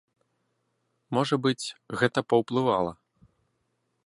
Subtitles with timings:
[1.17, 2.91] Можа быць, гэта паўплывала.